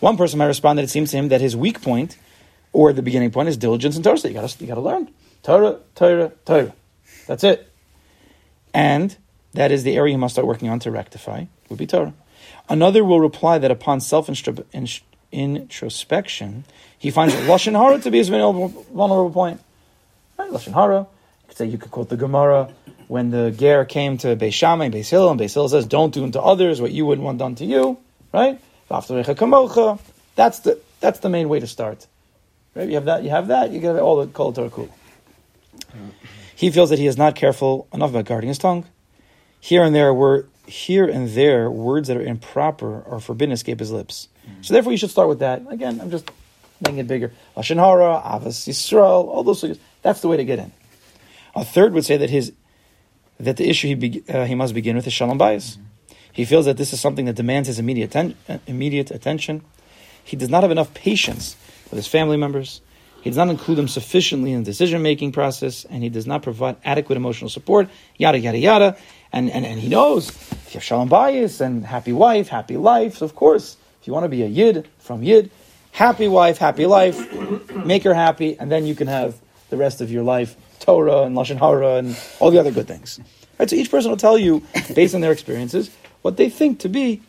One 0.00 0.16
person 0.16 0.38
might 0.38 0.46
respond 0.46 0.78
that 0.78 0.84
it 0.84 0.90
seems 0.90 1.10
to 1.10 1.16
him 1.18 1.28
that 1.28 1.40
his 1.40 1.56
weak 1.56 1.82
point 1.82 2.16
or 2.72 2.92
the 2.92 3.02
beginning 3.02 3.30
point 3.30 3.48
is 3.48 3.56
diligence 3.56 3.96
in 3.96 4.02
Torah. 4.02 4.16
So 4.16 4.28
you 4.28 4.34
got 4.34 4.60
you 4.60 4.66
to 4.66 4.80
learn 4.80 5.10
Torah, 5.42 5.80
Torah, 5.94 6.32
Torah. 6.46 6.72
That's 7.26 7.44
it. 7.44 7.70
And 8.72 9.16
that 9.52 9.72
is 9.72 9.82
the 9.84 9.96
area 9.96 10.12
you 10.12 10.18
must 10.18 10.34
start 10.34 10.46
working 10.46 10.68
on 10.68 10.78
to 10.80 10.90
rectify. 10.90 11.44
Would 11.68 11.78
be 11.78 11.86
Torah. 11.86 12.14
Another 12.68 13.04
will 13.04 13.20
reply 13.20 13.58
that 13.58 13.70
upon 13.70 14.00
self 14.00 14.28
introspection, 15.32 16.64
he 16.98 17.10
finds 17.10 17.34
lashon 17.34 17.72
hara 17.72 17.98
to 18.00 18.10
be 18.10 18.18
his 18.18 18.28
vulnerable 18.28 19.30
point. 19.30 19.60
Right? 20.38 20.50
Lashon 20.50 20.72
hara. 20.72 21.00
You 21.00 21.06
could 21.48 21.56
say 21.56 21.66
you 21.66 21.78
could 21.78 21.90
quote 21.90 22.08
the 22.08 22.16
Gemara 22.16 22.68
when 23.08 23.30
the 23.30 23.50
ger 23.50 23.84
came 23.84 24.18
to 24.18 24.36
Beis 24.36 24.52
Shammai 24.52 24.86
and 24.86 24.94
Beis 24.94 25.08
Hillel, 25.08 25.30
and 25.30 25.40
Beis 25.40 25.54
Hillel 25.54 25.68
says, 25.68 25.86
"Don't 25.86 26.12
do 26.12 26.24
unto 26.24 26.38
others 26.38 26.80
what 26.80 26.92
you 26.92 27.06
wouldn't 27.06 27.24
want 27.24 27.38
done 27.38 27.54
to 27.56 27.64
you." 27.64 27.98
Right? 28.32 28.60
That's 28.90 30.58
the 30.60 30.78
that's 31.00 31.20
the 31.20 31.28
main 31.28 31.48
way 31.48 31.60
to 31.60 31.66
start. 31.66 32.06
Right? 32.74 32.88
You 32.88 32.94
have 32.96 33.06
that. 33.06 33.22
You 33.22 33.30
have 33.30 33.48
that. 33.48 33.70
You 33.70 33.80
get 33.80 33.96
all 33.96 34.16
the 34.16 34.26
kol 34.26 34.52
Torah 34.52 34.70
cool. 34.70 34.88
He 36.54 36.70
feels 36.70 36.90
that 36.90 36.98
he 36.98 37.06
is 37.06 37.16
not 37.16 37.34
careful 37.34 37.86
enough 37.92 38.10
about 38.10 38.24
guarding 38.24 38.48
his 38.48 38.58
tongue. 38.58 38.84
Here 39.60 39.82
and 39.82 39.94
there 39.94 40.12
were 40.12 40.46
here 40.68 41.06
and 41.06 41.28
there 41.30 41.70
words 41.70 42.08
that 42.08 42.16
are 42.16 42.22
improper 42.22 43.00
or 43.00 43.20
forbidden 43.20 43.52
escape 43.52 43.78
his 43.78 43.90
lips. 43.90 44.28
Mm-hmm. 44.46 44.62
So 44.62 44.74
therefore, 44.74 44.92
you 44.92 44.98
should 44.98 45.10
start 45.10 45.28
with 45.28 45.40
that. 45.40 45.62
Again, 45.68 46.00
I'm 46.00 46.10
just 46.10 46.30
making 46.80 46.98
it 46.98 47.08
bigger. 47.08 47.32
Lashon 47.56 47.76
hara, 47.76 48.22
ahavas 48.24 48.68
Yisrael, 48.68 49.26
all 49.26 49.42
those 49.42 49.60
things. 49.60 49.78
That's 50.02 50.20
the 50.20 50.28
way 50.28 50.36
to 50.36 50.44
get 50.44 50.58
in. 50.58 50.72
A 51.54 51.64
third 51.64 51.92
would 51.94 52.04
say 52.04 52.16
that 52.16 52.30
his 52.30 52.52
that 53.40 53.56
the 53.56 53.68
issue 53.68 53.88
he, 53.88 53.94
be, 53.94 54.24
uh, 54.28 54.44
he 54.44 54.54
must 54.54 54.74
begin 54.74 54.96
with 54.96 55.06
is 55.06 55.12
shalom 55.12 55.38
bayis. 55.38 55.76
Mm-hmm. 55.76 55.82
He 56.32 56.44
feels 56.44 56.66
that 56.66 56.76
this 56.76 56.92
is 56.92 57.00
something 57.00 57.24
that 57.26 57.36
demands 57.36 57.68
his 57.68 57.78
immediate, 57.78 58.10
ten- 58.10 58.34
uh, 58.48 58.58
immediate 58.66 59.10
attention. 59.10 59.62
He 60.24 60.36
does 60.36 60.48
not 60.48 60.62
have 60.62 60.70
enough 60.70 60.92
patience 60.92 61.56
with 61.84 61.96
his 61.96 62.06
family 62.06 62.36
members. 62.36 62.80
He 63.22 63.30
does 63.30 63.36
not 63.36 63.48
include 63.48 63.78
them 63.78 63.88
sufficiently 63.88 64.52
in 64.52 64.62
the 64.62 64.70
decision 64.70 65.02
making 65.02 65.32
process, 65.32 65.84
and 65.84 66.02
he 66.02 66.08
does 66.08 66.26
not 66.26 66.42
provide 66.42 66.76
adequate 66.84 67.16
emotional 67.16 67.50
support, 67.50 67.88
yada, 68.16 68.38
yada, 68.38 68.58
yada. 68.58 68.96
And, 69.32 69.50
and, 69.50 69.64
and 69.64 69.78
he 69.78 69.88
knows 69.88 70.30
if 70.30 70.74
you 70.74 70.78
have 70.78 70.84
shalom 70.84 71.08
bayis 71.08 71.60
and 71.60 71.84
happy 71.84 72.12
wife, 72.12 72.48
happy 72.48 72.76
life, 72.76 73.18
so 73.18 73.24
of 73.24 73.34
course, 73.34 73.76
if 74.00 74.06
you 74.06 74.12
want 74.12 74.24
to 74.24 74.28
be 74.28 74.42
a 74.42 74.46
yid 74.46 74.88
from 74.98 75.22
yid, 75.22 75.50
happy 75.92 76.28
wife, 76.28 76.58
happy 76.58 76.86
life, 76.86 77.16
make 77.84 78.04
her 78.04 78.14
happy, 78.14 78.58
and 78.58 78.70
then 78.70 78.86
you 78.86 78.94
can 78.94 79.06
have 79.06 79.38
the 79.70 79.76
rest 79.76 80.00
of 80.00 80.10
your 80.10 80.22
life 80.22 80.56
Torah 80.80 81.22
and 81.22 81.36
Lashon 81.36 81.58
Hara 81.58 81.96
and 81.96 82.18
all 82.40 82.50
the 82.50 82.58
other 82.58 82.70
good 82.70 82.88
things. 82.88 83.20
Right, 83.58 83.68
so 83.68 83.76
each 83.76 83.90
person 83.90 84.10
will 84.10 84.16
tell 84.16 84.38
you, 84.38 84.62
based 84.94 85.14
on 85.14 85.20
their 85.20 85.32
experiences, 85.32 85.90
what 86.22 86.36
they 86.36 86.48
think 86.48 86.80
to 86.80 86.88
be 86.88 87.20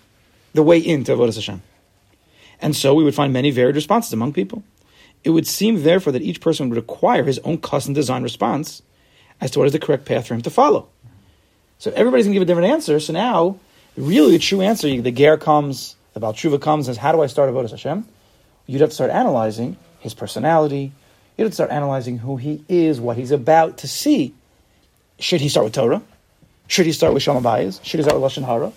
the 0.54 0.64
way 0.64 0.78
into 0.78 1.12
Avodah 1.12 1.36
Hashem. 1.36 1.62
And 2.62 2.76
so 2.76 2.94
we 2.94 3.04
would 3.04 3.16
find 3.16 3.34
many 3.34 3.52
varied 3.52 3.76
responses 3.76 4.14
among 4.14 4.34
people. 4.34 4.64
It 5.24 5.32
would 5.32 5.48
seem, 5.48 5.84
therefore, 5.84 6.14
that 6.14 6.22
each 6.22 6.40
person 6.40 6.70
would 6.70 6.76
require 6.76 7.24
his 7.24 7.40
own 7.40 7.58
custom 7.58 7.94
designed 7.94 8.24
response 8.24 8.82
as 9.42 9.52
to 9.52 9.60
what 9.60 9.66
is 9.66 9.74
the 9.74 9.80
correct 9.80 10.06
path 10.06 10.28
for 10.28 10.34
him 10.34 10.42
to 10.42 10.50
follow. 10.50 10.90
So 11.80 11.92
everybody's 11.92 12.26
going 12.26 12.34
to 12.34 12.40
give 12.40 12.44
a 12.44 12.46
different 12.46 12.72
answer. 12.72 13.00
So 13.00 13.14
now, 13.14 13.58
really, 13.98 14.34
the 14.34 14.40
true 14.40 14.62
answer, 14.62 15.02
the 15.02 15.12
Ger 15.12 15.38
comes, 15.38 15.96
the 16.14 16.20
Baal 16.20 16.34
Tshuva 16.34 16.62
comes, 16.62 16.88
and 16.88 16.96
says, 16.96 17.02
How 17.02 17.12
do 17.12 17.22
I 17.22 17.28
start 17.28 17.50
Avodah 17.50 17.72
Hashem? 17.72 18.06
You'd 18.68 18.82
have 18.82 18.90
to 18.90 18.96
start 18.96 19.12
analyzing 19.12 19.78
his 20.00 20.14
personality, 20.14 20.92
You'd 21.40 21.46
have 21.46 21.52
to 21.52 21.56
start 21.56 21.72
analyzing 21.72 22.18
who 22.18 22.36
he 22.36 22.66
is, 22.68 23.00
what 23.00 23.16
he's 23.16 23.32
about 23.32 23.78
to 23.78 23.88
see. 23.88 24.36
Should 25.20 25.40
he 25.40 25.48
start 25.48 25.64
with 25.64 25.74
Torah? 25.74 26.02
Should 26.68 26.86
he 26.86 26.92
start 26.92 27.14
with 27.14 27.24
Shalom 27.24 27.42
Bayis? 27.42 27.82
Should 27.82 28.02
he 28.02 28.04
start 28.04 28.20
with 28.20 28.30
Lashon 28.30 28.44
Hara? 28.44 28.74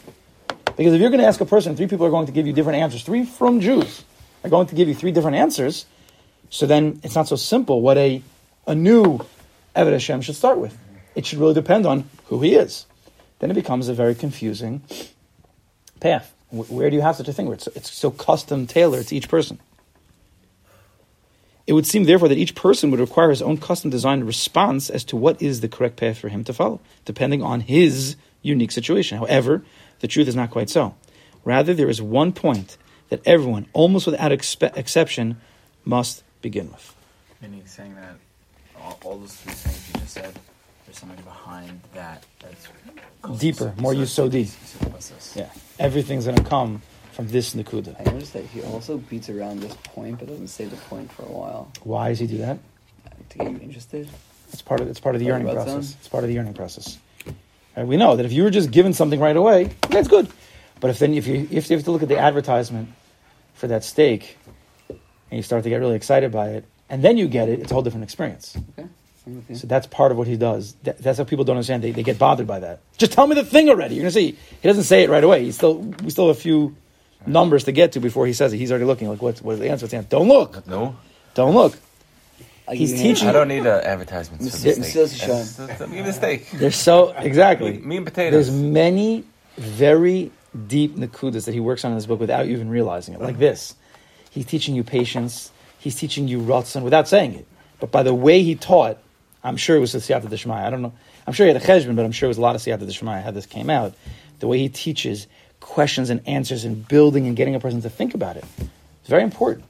Because 0.76 0.94
if 0.94 1.00
you're 1.00 1.10
going 1.10 1.20
to 1.20 1.26
ask 1.26 1.40
a 1.40 1.44
person, 1.44 1.74
three 1.74 1.88
people 1.88 2.06
are 2.06 2.10
going 2.10 2.26
to 2.26 2.32
give 2.32 2.46
you 2.46 2.52
different 2.52 2.78
answers, 2.78 3.02
three 3.02 3.24
frum 3.24 3.60
Jews. 3.60 4.04
are 4.44 4.50
going 4.50 4.68
to 4.68 4.76
give 4.76 4.86
you 4.86 4.94
three 4.94 5.10
different 5.10 5.38
answers. 5.38 5.86
So 6.50 6.66
then 6.66 7.00
it's 7.02 7.16
not 7.16 7.26
so 7.26 7.34
simple 7.34 7.80
what 7.80 7.98
a, 7.98 8.22
a 8.68 8.76
new 8.76 9.18
Eved 9.74 9.92
Hashem 9.92 10.20
should 10.20 10.36
start 10.36 10.58
with. 10.58 10.78
It 11.16 11.26
should 11.26 11.40
really 11.40 11.54
depend 11.54 11.84
on 11.84 12.08
who 12.26 12.40
he 12.42 12.54
is. 12.54 12.86
Then 13.42 13.50
it 13.50 13.54
becomes 13.54 13.88
a 13.88 13.92
very 13.92 14.14
confusing 14.14 14.82
path. 15.98 16.32
Where 16.52 16.88
do 16.90 16.94
you 16.94 17.02
have 17.02 17.16
such 17.16 17.26
a 17.26 17.32
thing 17.32 17.46
where 17.46 17.56
it's, 17.56 17.66
it's 17.74 17.92
so 17.92 18.12
custom 18.12 18.68
tailored 18.68 19.08
to 19.08 19.16
each 19.16 19.28
person? 19.28 19.58
It 21.66 21.72
would 21.72 21.84
seem, 21.84 22.04
therefore, 22.04 22.28
that 22.28 22.38
each 22.38 22.54
person 22.54 22.92
would 22.92 23.00
require 23.00 23.30
his 23.30 23.42
own 23.42 23.58
custom 23.58 23.90
designed 23.90 24.28
response 24.28 24.88
as 24.88 25.02
to 25.06 25.16
what 25.16 25.42
is 25.42 25.60
the 25.60 25.66
correct 25.66 25.96
path 25.96 26.18
for 26.18 26.28
him 26.28 26.44
to 26.44 26.52
follow, 26.52 26.78
depending 27.04 27.42
on 27.42 27.62
his 27.62 28.14
unique 28.42 28.70
situation. 28.70 29.18
However, 29.18 29.64
the 29.98 30.06
truth 30.06 30.28
is 30.28 30.36
not 30.36 30.52
quite 30.52 30.70
so. 30.70 30.94
Rather, 31.44 31.74
there 31.74 31.90
is 31.90 32.00
one 32.00 32.30
point 32.30 32.76
that 33.08 33.22
everyone, 33.26 33.66
almost 33.72 34.06
without 34.06 34.30
expe- 34.30 34.76
exception, 34.76 35.40
must 35.84 36.22
begin 36.42 36.70
with. 36.70 36.94
Meaning, 37.40 37.66
saying 37.66 37.96
that 37.96 38.14
all, 38.80 39.00
all 39.02 39.18
those 39.18 39.34
three 39.34 39.52
things 39.52 39.88
you 39.88 40.00
just 40.00 40.14
said, 40.14 40.38
there's 40.86 40.98
something 40.98 41.22
behind 41.24 41.80
that 41.94 42.24
that's 42.40 42.68
deeper, 43.40 43.72
more 43.78 43.92
yisodi. 43.94 44.50
Yeah, 45.36 45.48
everything's 45.78 46.24
going 46.24 46.36
to 46.36 46.44
come 46.44 46.82
from 47.12 47.28
this 47.28 47.54
Nakuda. 47.54 47.94
I 48.00 48.10
noticed 48.10 48.32
that 48.32 48.44
he 48.44 48.62
also 48.62 48.98
beats 48.98 49.28
around 49.28 49.60
this 49.60 49.74
point, 49.84 50.18
but 50.18 50.28
doesn't 50.28 50.48
say 50.48 50.64
the 50.64 50.76
point 50.76 51.12
for 51.12 51.22
a 51.22 51.32
while. 51.32 51.70
Why 51.82 52.08
does 52.08 52.18
he 52.18 52.26
do 52.26 52.38
that? 52.38 52.58
To 53.30 53.38
get 53.38 53.50
you 53.50 53.58
interested. 53.58 54.08
It's 54.52 54.62
part 54.62 54.80
of 54.80 54.88
it's 54.88 55.00
part 55.00 55.14
of 55.14 55.20
the 55.20 55.26
yearning 55.26 55.52
process. 55.52 55.96
It's 55.98 56.08
part 56.08 56.24
of 56.24 56.28
the 56.28 56.34
yearning 56.34 56.54
process. 56.54 56.98
Right? 57.76 57.86
We 57.86 57.96
know 57.96 58.16
that 58.16 58.26
if 58.26 58.32
you 58.32 58.42
were 58.42 58.50
just 58.50 58.70
given 58.70 58.92
something 58.92 59.20
right 59.20 59.36
away, 59.36 59.70
that's 59.88 60.08
good. 60.08 60.28
But 60.80 60.90
if 60.90 60.98
then 60.98 61.14
if 61.14 61.26
you 61.26 61.48
if 61.50 61.70
you 61.70 61.76
have 61.76 61.84
to 61.84 61.90
look 61.90 62.02
at 62.02 62.08
the 62.08 62.18
advertisement 62.18 62.90
for 63.54 63.68
that 63.68 63.84
steak, 63.84 64.36
and 64.88 64.98
you 65.30 65.42
start 65.42 65.62
to 65.62 65.70
get 65.70 65.76
really 65.76 65.96
excited 65.96 66.32
by 66.32 66.48
it, 66.50 66.64
and 66.90 67.02
then 67.02 67.16
you 67.16 67.28
get 67.28 67.48
it, 67.48 67.60
it's 67.60 67.70
a 67.70 67.74
whole 67.74 67.82
different 67.82 68.04
experience. 68.04 68.56
Okay. 68.78 68.88
So 69.54 69.66
that's 69.68 69.86
part 69.86 70.10
of 70.10 70.18
what 70.18 70.26
he 70.26 70.36
does. 70.36 70.74
That, 70.82 70.98
that's 70.98 71.18
how 71.18 71.24
people 71.24 71.44
don't 71.44 71.56
understand. 71.56 71.82
They, 71.84 71.92
they 71.92 72.02
get 72.02 72.18
bothered 72.18 72.46
by 72.46 72.58
that. 72.60 72.80
Just 72.98 73.12
tell 73.12 73.26
me 73.26 73.36
the 73.36 73.44
thing 73.44 73.68
already. 73.68 73.94
You're 73.94 74.02
gonna 74.02 74.10
see. 74.10 74.32
He 74.60 74.68
doesn't 74.68 74.82
say 74.84 75.04
it 75.04 75.10
right 75.10 75.22
away. 75.22 75.44
He 75.44 75.52
still 75.52 75.76
we 75.78 76.10
still 76.10 76.26
have 76.28 76.36
a 76.36 76.40
few 76.40 76.74
numbers 77.24 77.64
to 77.64 77.72
get 77.72 77.92
to 77.92 78.00
before 78.00 78.26
he 78.26 78.32
says 78.32 78.52
it. 78.52 78.58
He's 78.58 78.72
already 78.72 78.84
looking 78.84 79.08
like 79.08 79.22
what's 79.22 79.40
what's 79.40 79.60
the 79.60 79.70
answer? 79.70 79.84
What's 79.84 79.92
the 79.92 79.98
answer? 79.98 80.08
Don't 80.08 80.26
look. 80.28 80.66
No. 80.66 80.96
Don't 81.34 81.54
look. 81.54 81.78
He's 82.70 82.90
give 82.92 83.00
you 83.00 83.04
a 83.10 83.14
teaching- 83.14 83.28
I 83.28 83.32
don't 83.32 83.48
need 83.48 83.66
uh, 83.66 83.78
an 83.78 83.84
advertisement 83.84 84.42
for 84.42 84.48
Mr. 84.48 84.78
mistakes. 84.78 84.88
Mr. 85.14 85.18
That's- 85.26 85.56
that's- 85.56 85.78
Give 85.80 85.90
me 85.90 86.02
the 86.02 86.12
steak. 86.12 86.50
There's 86.52 86.76
so 86.76 87.10
exactly. 87.10 87.72
Me, 87.72 87.78
me 87.78 87.96
and 87.98 88.06
potatoes. 88.06 88.46
There's 88.48 88.50
many 88.60 89.24
very 89.56 90.30
deep 90.66 90.96
nakudas 90.96 91.44
that 91.46 91.54
he 91.54 91.60
works 91.60 91.84
on 91.84 91.92
in 91.92 91.96
this 91.98 92.06
book 92.06 92.20
without 92.20 92.46
even 92.46 92.68
realizing 92.70 93.14
it. 93.14 93.20
Like 93.20 93.38
this, 93.38 93.74
he's 94.30 94.46
teaching 94.46 94.74
you 94.74 94.84
patience. 94.84 95.50
He's 95.78 95.96
teaching 95.96 96.28
you 96.28 96.40
ratzon 96.40 96.82
without 96.82 97.08
saying 97.08 97.34
it, 97.34 97.46
but 97.80 97.90
by 97.90 98.02
the 98.04 98.14
way 98.14 98.42
he 98.42 98.54
taught, 98.54 98.98
I'm 99.44 99.56
sure 99.56 99.76
it 99.76 99.80
was 99.80 99.92
the 99.92 99.98
siyata 99.98 100.28
d'shmaya. 100.28 100.64
I 100.64 100.70
don't 100.70 100.82
know. 100.82 100.92
I'm 101.26 101.32
sure 101.32 101.46
he 101.46 101.52
had 101.52 101.62
a 101.62 101.64
cheshbon, 101.64 101.96
but 101.96 102.04
I'm 102.04 102.12
sure 102.12 102.26
it 102.26 102.28
was 102.28 102.38
a 102.38 102.42
lot 102.42 102.54
of 102.54 102.62
siyata 102.62 102.86
d'shmaya 102.86 103.22
how 103.22 103.30
this 103.30 103.46
came 103.46 103.70
out. 103.70 103.94
The 104.38 104.46
way 104.46 104.58
he 104.58 104.68
teaches 104.68 105.26
questions 105.60 106.10
and 106.10 106.26
answers 106.26 106.64
and 106.64 106.86
building 106.86 107.26
and 107.26 107.36
getting 107.36 107.54
a 107.54 107.60
person 107.60 107.82
to 107.82 107.90
think 107.90 108.14
about 108.14 108.36
it. 108.36 108.44
It's 108.58 109.08
very 109.08 109.22
important. 109.22 109.64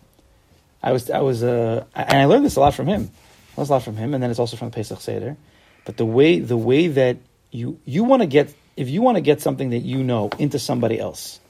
I 0.83 0.93
was, 0.93 1.11
I 1.11 1.21
was, 1.21 1.43
uh, 1.43 1.85
and 1.95 2.19
I 2.19 2.25
learned 2.25 2.45
this 2.45 2.57
a 2.57 2.61
lot 2.61 2.75
from 2.75 2.87
him. 2.87 3.11
I 3.57 3.61
learned 3.61 3.71
a 3.71 3.73
lot 3.73 3.83
from 3.83 3.97
him, 3.97 4.14
and 4.14 4.23
then 4.23 4.31
it's 4.31 4.41
also 4.41 4.57
from 4.57 4.71
the 4.71 4.75
Pesach 4.75 5.00
Seder. 5.00 5.37
But 5.85 5.97
the 5.97 6.07
way, 6.07 6.38
the 6.38 6.57
way 6.57 6.88
that 6.88 7.19
you 7.50 7.79
you 7.85 8.05
want 8.05 8.23
to 8.23 8.26
get, 8.26 8.52
if 8.76 8.88
you 8.88 9.02
want 9.02 9.17
to 9.17 9.21
get 9.21 9.41
something 9.41 9.71
that 9.71 9.81
you 9.81 10.02
know 10.02 10.31
into 10.38 10.59
somebody 10.59 10.99
else, 10.99 11.41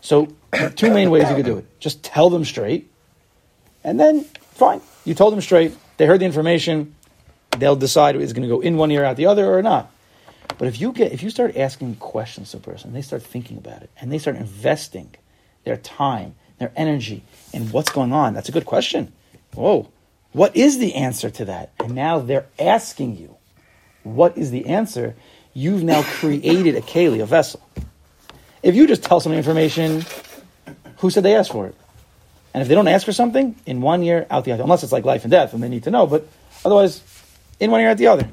so 0.00 0.28
two 0.74 0.92
main 0.92 1.10
ways 1.10 1.28
you 1.28 1.36
could 1.36 1.44
do 1.44 1.58
it: 1.58 1.80
just 1.80 2.02
tell 2.02 2.30
them 2.30 2.44
straight, 2.44 2.90
and 3.84 4.00
then 4.00 4.24
fine, 4.54 4.80
you 5.04 5.14
told 5.14 5.32
them 5.32 5.40
straight. 5.40 5.76
They 5.96 6.06
heard 6.06 6.20
the 6.20 6.26
information. 6.26 6.94
They'll 7.58 7.76
decide 7.76 8.16
is 8.16 8.30
it 8.30 8.34
going 8.34 8.48
to 8.48 8.54
go 8.54 8.60
in 8.60 8.76
one 8.76 8.90
ear 8.90 9.04
out 9.04 9.16
the 9.16 9.26
other 9.26 9.52
or 9.52 9.62
not. 9.62 9.92
But 10.58 10.68
if 10.68 10.80
you 10.80 10.92
get 10.92 11.12
if 11.12 11.22
you 11.22 11.30
start 11.30 11.56
asking 11.56 11.96
questions 11.96 12.50
to 12.50 12.58
a 12.58 12.60
person, 12.60 12.92
they 12.92 13.02
start 13.02 13.22
thinking 13.22 13.58
about 13.58 13.82
it, 13.82 13.90
and 14.00 14.12
they 14.12 14.18
start 14.18 14.36
investing 14.36 15.14
their 15.64 15.76
time, 15.76 16.34
their 16.58 16.72
energy 16.76 17.22
in 17.52 17.70
what's 17.70 17.90
going 17.90 18.12
on. 18.12 18.34
That's 18.34 18.48
a 18.48 18.52
good 18.52 18.66
question. 18.66 19.12
Whoa, 19.54 19.90
what 20.32 20.56
is 20.56 20.78
the 20.78 20.94
answer 20.94 21.30
to 21.30 21.44
that? 21.46 21.72
And 21.78 21.94
now 21.94 22.18
they're 22.18 22.46
asking 22.58 23.16
you, 23.16 23.36
what 24.02 24.36
is 24.38 24.50
the 24.50 24.66
answer? 24.66 25.14
You've 25.54 25.82
now 25.82 26.02
created 26.02 26.74
a 26.76 26.80
keli, 26.80 27.22
a 27.22 27.26
vessel. 27.26 27.60
If 28.62 28.74
you 28.74 28.86
just 28.86 29.02
tell 29.02 29.20
some 29.20 29.32
information, 29.32 30.04
who 30.98 31.10
said 31.10 31.22
they 31.22 31.34
asked 31.34 31.52
for 31.52 31.66
it? 31.66 31.74
And 32.54 32.62
if 32.62 32.68
they 32.68 32.74
don't 32.74 32.88
ask 32.88 33.04
for 33.04 33.12
something, 33.12 33.56
in 33.66 33.80
one 33.80 34.02
year, 34.02 34.26
out 34.30 34.44
the 34.44 34.52
other, 34.52 34.62
unless 34.62 34.82
it's 34.82 34.92
like 34.92 35.04
life 35.04 35.24
and 35.24 35.30
death, 35.30 35.52
and 35.52 35.62
they 35.62 35.68
need 35.68 35.84
to 35.84 35.90
know, 35.90 36.06
but 36.06 36.26
otherwise, 36.64 37.02
in 37.62 37.70
one 37.70 37.80
ear, 37.80 37.90
out 37.90 37.96
the 37.96 38.08
other. 38.08 38.28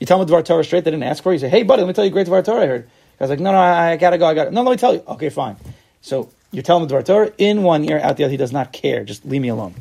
You 0.00 0.06
tell 0.06 0.18
them 0.18 0.28
Dvar 0.28 0.44
Torah 0.44 0.64
straight, 0.64 0.84
they 0.84 0.90
didn't 0.90 1.04
ask 1.04 1.22
for 1.22 1.32
it. 1.32 1.36
You 1.36 1.38
say, 1.40 1.48
hey, 1.50 1.62
buddy, 1.62 1.82
let 1.82 1.88
me 1.88 1.94
tell 1.94 2.04
you 2.04 2.10
a 2.10 2.12
great 2.12 2.26
Dvar 2.26 2.44
Torah 2.44 2.62
I 2.62 2.66
heard. 2.66 2.90
I 3.20 3.24
was 3.24 3.30
like, 3.30 3.38
no, 3.38 3.52
no, 3.52 3.58
I, 3.58 3.96
gotta 3.96 4.18
go, 4.18 4.26
I 4.26 4.34
gotta 4.34 4.50
No, 4.50 4.62
let 4.62 4.70
me 4.72 4.76
tell 4.76 4.94
you. 4.94 5.02
Okay, 5.06 5.28
fine. 5.28 5.56
So 6.00 6.30
you're 6.50 6.62
telling 6.62 6.82
him 6.82 6.88
Dvar 6.88 7.04
Torah, 7.04 7.32
in 7.38 7.62
one 7.62 7.84
ear, 7.84 8.00
out 8.00 8.16
the 8.16 8.24
other, 8.24 8.30
he 8.30 8.36
does 8.36 8.52
not 8.52 8.72
care. 8.72 9.04
Just 9.04 9.24
leave 9.24 9.42
me 9.42 9.48
alone. 9.48 9.74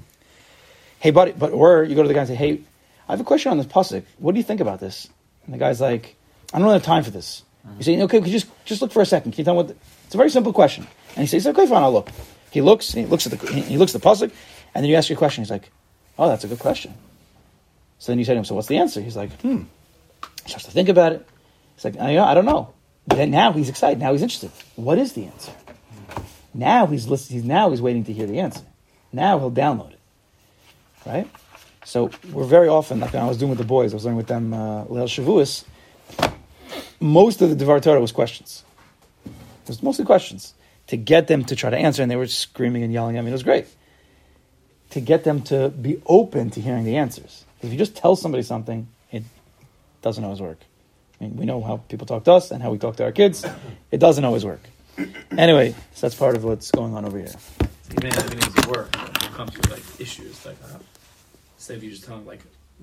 Hey, 0.99 1.11
buddy, 1.11 1.31
but, 1.31 1.51
or 1.51 1.83
you 1.83 1.95
go 1.95 2.01
to 2.01 2.07
the 2.07 2.13
guy 2.13 2.21
and 2.21 2.29
say, 2.29 2.35
hey, 2.35 2.61
I 3.07 3.13
have 3.13 3.21
a 3.21 3.23
question 3.23 3.51
on 3.51 3.57
this 3.57 3.67
Pusik. 3.67 4.03
What 4.17 4.33
do 4.33 4.37
you 4.37 4.43
think 4.43 4.59
about 4.59 4.79
this? 4.79 5.07
And 5.45 5.53
the 5.53 5.57
guy's 5.57 5.81
like, 5.81 6.15
I 6.53 6.57
don't 6.57 6.63
really 6.63 6.75
have 6.75 6.83
time 6.83 7.03
for 7.03 7.11
this. 7.11 7.43
Uh-huh. 7.65 7.75
You 7.77 7.83
say, 7.83 8.01
okay, 8.03 8.19
could 8.19 8.27
you 8.27 8.33
just, 8.33 8.47
just 8.65 8.81
look 8.81 8.91
for 8.91 9.01
a 9.01 9.05
second. 9.05 9.31
Can 9.31 9.39
you 9.39 9.45
tell 9.45 9.53
me 9.53 9.57
what, 9.57 9.67
the, 9.69 9.75
it's 10.05 10.15
a 10.15 10.17
very 10.17 10.29
simple 10.29 10.53
question. 10.53 10.85
And 11.15 11.21
he 11.21 11.27
says, 11.27 11.47
okay, 11.47 11.65
fine, 11.65 11.81
I'll 11.81 11.93
look. 11.93 12.09
He 12.51 12.61
looks, 12.61 12.91
he 12.91 13.05
looks 13.05 13.25
at 13.25 13.39
the, 13.39 13.53
he 13.61 13.77
looks 13.77 13.95
at 13.95 14.01
the 14.01 14.07
Pusik, 14.07 14.31
and 14.75 14.83
then 14.83 14.89
you 14.89 14.95
ask 14.95 15.09
your 15.09 15.17
question. 15.17 15.43
He's 15.43 15.51
like, 15.51 15.71
oh, 16.19 16.27
that's 16.29 16.43
a 16.43 16.47
good 16.47 16.59
question. 16.59 16.93
So 18.03 18.11
then 18.11 18.19
you 18.19 18.25
say 18.25 18.33
to 18.33 18.39
him, 18.39 18.43
so 18.43 18.53
what's 18.53 18.67
the 18.67 18.79
answer? 18.79 18.99
He's 18.99 19.15
like, 19.15 19.31
hmm. 19.39 19.61
He 20.43 20.49
starts 20.49 20.65
to 20.65 20.71
think 20.71 20.89
about 20.89 21.13
it. 21.13 21.25
He's 21.75 21.85
like, 21.85 21.97
I, 21.97 22.19
I 22.19 22.33
don't 22.33 22.43
know. 22.43 22.73
Then 23.07 23.31
now 23.31 23.53
he's 23.53 23.69
excited. 23.69 23.97
Now 23.97 24.11
he's 24.11 24.21
interested. 24.21 24.51
What 24.75 24.97
is 24.97 25.13
the 25.13 25.23
answer? 25.23 25.53
Now 26.53 26.85
he's 26.85 27.07
listening. 27.07 27.39
He's 27.39 27.47
now 27.47 27.69
he's 27.69 27.81
waiting 27.81 28.03
to 28.03 28.11
hear 28.11 28.27
the 28.27 28.41
answer. 28.41 28.65
Now 29.13 29.39
he'll 29.39 29.51
download 29.51 29.93
it. 29.93 29.99
Right. 31.05 31.29
So 31.85 32.11
we're 32.33 32.43
very 32.43 32.67
often 32.67 32.99
like 32.99 33.15
I 33.15 33.25
was 33.25 33.37
doing 33.37 33.51
with 33.51 33.57
the 33.57 33.63
boys. 33.63 33.93
I 33.93 33.95
was 33.95 34.03
learning 34.03 34.17
with 34.17 34.27
them 34.27 34.53
uh, 34.53 34.83
Leil 34.83 35.07
Shavuos. 35.07 35.63
Most 36.99 37.41
of 37.41 37.51
the 37.51 37.55
Devar 37.55 37.79
Torah 37.79 38.01
was 38.01 38.11
questions. 38.11 38.65
It 39.25 39.69
was 39.69 39.81
mostly 39.81 40.03
questions 40.03 40.55
to 40.87 40.97
get 40.97 41.27
them 41.27 41.45
to 41.45 41.55
try 41.55 41.69
to 41.69 41.77
answer, 41.77 42.01
and 42.01 42.11
they 42.11 42.17
were 42.17 42.27
screaming 42.27 42.83
and 42.83 42.91
yelling 42.91 43.15
at 43.15 43.23
me. 43.23 43.29
It 43.29 43.33
was 43.33 43.43
great 43.43 43.67
to 44.89 44.99
get 44.99 45.23
them 45.23 45.41
to 45.43 45.69
be 45.69 46.01
open 46.05 46.49
to 46.49 46.59
hearing 46.59 46.83
the 46.83 46.97
answers. 46.97 47.45
If 47.63 47.71
you 47.71 47.77
just 47.77 47.95
tell 47.95 48.15
somebody 48.15 48.43
something, 48.43 48.87
it 49.11 49.23
doesn't 50.01 50.23
always 50.23 50.41
work. 50.41 50.59
I 51.19 51.23
mean, 51.23 51.37
we 51.37 51.45
know 51.45 51.61
how 51.61 51.77
people 51.77 52.05
talk 52.05 52.25
to 52.25 52.33
us 52.33 52.51
and 52.51 52.61
how 52.61 52.71
we 52.71 52.77
talk 52.77 52.97
to 52.97 53.03
our 53.03 53.11
kids. 53.11 53.45
It 53.89 53.99
doesn't 53.99 54.23
always 54.23 54.43
work. 54.43 54.61
Anyway, 55.37 55.73
so 55.93 56.01
that's 56.01 56.15
part 56.15 56.35
of 56.35 56.43
what's 56.43 56.71
going 56.71 56.93
on 56.93 57.05
over 57.05 57.17
here. 57.17 57.33
Even 57.91 58.07
if 58.07 58.57
it 58.57 58.67
work, 58.67 58.95
when 58.95 59.05
it 59.07 59.33
comes 59.33 59.51
to 59.51 59.71
like 59.71 59.81
issues, 59.99 60.45
like 60.45 60.57
uh, 60.65 60.77
say 61.57 61.75
if 61.75 61.83
you 61.83 61.89
just 61.89 62.03
telling 62.03 62.25
like, 62.25 62.41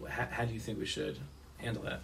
how, 0.09 0.27
how 0.31 0.45
do 0.45 0.55
you 0.55 0.61
think 0.61 0.79
we 0.79 0.87
should 0.87 1.19
handle 1.59 1.83
that? 1.85 2.01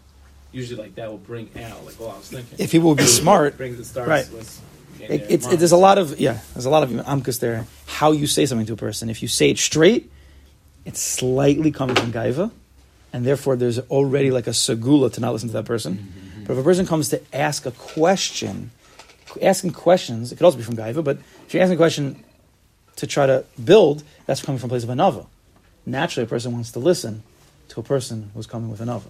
Usually, 0.52 0.80
like 0.80 0.94
that 0.94 1.10
will 1.10 1.18
bring 1.18 1.50
out 1.56 1.84
like, 1.84 1.98
well, 1.98 2.10
I 2.10 2.16
was 2.18 2.28
thinking. 2.28 2.58
If 2.58 2.70
people 2.70 2.90
would 2.90 2.98
be 2.98 3.04
smart, 3.04 3.56
brings 3.56 3.78
the 3.78 3.84
stars. 3.84 4.08
Right. 4.08 4.30
Was, 4.32 4.60
It, 5.00 5.26
it's 5.28 5.46
it, 5.46 5.58
there's 5.58 5.72
a 5.72 5.76
lot 5.76 5.98
of 5.98 6.18
yeah, 6.20 6.38
there's 6.54 6.66
a 6.66 6.70
lot 6.70 6.82
of 6.82 6.90
amkus 6.90 7.40
there. 7.40 7.66
How 7.86 8.12
you 8.12 8.26
say 8.26 8.46
something 8.46 8.66
to 8.66 8.74
a 8.74 8.76
person. 8.76 9.10
If 9.10 9.22
you 9.22 9.28
say 9.28 9.50
it 9.50 9.58
straight, 9.58 10.10
it's 10.84 11.00
slightly 11.00 11.70
coming 11.72 11.96
from 11.96 12.12
gaiva, 12.12 12.50
and 13.16 13.24
therefore 13.24 13.56
there's 13.56 13.78
already 13.88 14.30
like 14.30 14.46
a 14.46 14.50
segula 14.50 15.10
to 15.10 15.22
not 15.22 15.32
listen 15.32 15.48
to 15.48 15.54
that 15.54 15.64
person. 15.64 16.12
But 16.46 16.52
if 16.52 16.58
a 16.58 16.62
person 16.62 16.84
comes 16.84 17.08
to 17.08 17.22
ask 17.34 17.64
a 17.64 17.70
question, 17.70 18.72
asking 19.40 19.70
questions, 19.70 20.32
it 20.32 20.36
could 20.36 20.44
also 20.44 20.58
be 20.58 20.62
from 20.62 20.76
gaiva. 20.76 21.02
But 21.02 21.16
if 21.46 21.54
you're 21.54 21.62
asking 21.62 21.76
a 21.76 21.78
question 21.78 22.22
to 22.96 23.06
try 23.06 23.24
to 23.24 23.46
build, 23.64 24.02
that's 24.26 24.42
coming 24.42 24.58
from 24.58 24.68
a 24.68 24.72
place 24.72 24.84
of 24.84 24.90
anava. 24.90 25.26
Naturally, 25.86 26.26
a 26.26 26.28
person 26.28 26.52
wants 26.52 26.72
to 26.72 26.78
listen 26.78 27.22
to 27.68 27.80
a 27.80 27.82
person 27.82 28.32
who's 28.34 28.46
coming 28.46 28.70
with 28.70 28.80
anava. 28.80 29.08